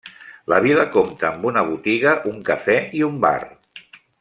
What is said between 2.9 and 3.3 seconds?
i un